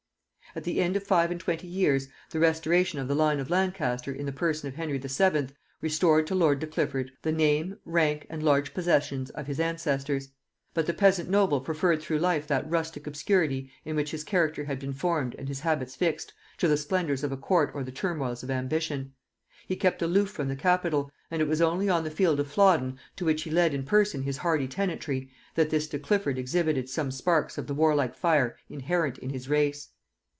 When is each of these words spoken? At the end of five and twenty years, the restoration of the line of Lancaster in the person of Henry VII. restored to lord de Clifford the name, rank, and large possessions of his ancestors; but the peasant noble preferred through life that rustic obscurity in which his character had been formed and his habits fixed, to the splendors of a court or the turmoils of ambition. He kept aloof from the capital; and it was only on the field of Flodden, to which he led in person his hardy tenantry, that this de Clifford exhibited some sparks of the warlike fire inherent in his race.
At 0.53 0.65
the 0.65 0.81
end 0.81 0.97
of 0.97 1.03
five 1.03 1.31
and 1.31 1.39
twenty 1.39 1.67
years, 1.67 2.09
the 2.31 2.39
restoration 2.41 2.99
of 2.99 3.07
the 3.07 3.15
line 3.15 3.39
of 3.39 3.49
Lancaster 3.49 4.11
in 4.11 4.25
the 4.25 4.33
person 4.33 4.67
of 4.67 4.75
Henry 4.75 4.97
VII. 4.97 5.47
restored 5.79 6.27
to 6.27 6.35
lord 6.35 6.59
de 6.59 6.67
Clifford 6.67 7.09
the 7.21 7.31
name, 7.31 7.77
rank, 7.85 8.25
and 8.29 8.43
large 8.43 8.73
possessions 8.73 9.29
of 9.29 9.47
his 9.47 9.61
ancestors; 9.61 10.27
but 10.73 10.85
the 10.87 10.93
peasant 10.93 11.29
noble 11.29 11.61
preferred 11.61 12.01
through 12.01 12.19
life 12.19 12.47
that 12.47 12.69
rustic 12.69 13.07
obscurity 13.07 13.71
in 13.85 13.95
which 13.95 14.11
his 14.11 14.25
character 14.25 14.65
had 14.65 14.77
been 14.77 14.91
formed 14.91 15.35
and 15.35 15.47
his 15.47 15.61
habits 15.61 15.95
fixed, 15.95 16.33
to 16.57 16.67
the 16.67 16.75
splendors 16.75 17.23
of 17.23 17.31
a 17.31 17.37
court 17.37 17.71
or 17.73 17.81
the 17.85 17.89
turmoils 17.89 18.43
of 18.43 18.51
ambition. 18.51 19.13
He 19.69 19.77
kept 19.77 20.01
aloof 20.01 20.31
from 20.31 20.49
the 20.49 20.57
capital; 20.57 21.09
and 21.29 21.41
it 21.41 21.47
was 21.47 21.61
only 21.61 21.87
on 21.87 22.03
the 22.03 22.11
field 22.11 22.41
of 22.41 22.51
Flodden, 22.51 22.99
to 23.15 23.23
which 23.23 23.43
he 23.43 23.49
led 23.51 23.73
in 23.73 23.83
person 23.85 24.23
his 24.23 24.35
hardy 24.39 24.67
tenantry, 24.67 25.31
that 25.55 25.69
this 25.69 25.87
de 25.87 25.97
Clifford 25.97 26.37
exhibited 26.37 26.89
some 26.89 27.09
sparks 27.09 27.57
of 27.57 27.67
the 27.67 27.73
warlike 27.73 28.15
fire 28.17 28.57
inherent 28.69 29.17
in 29.17 29.29
his 29.29 29.47
race. 29.47 29.87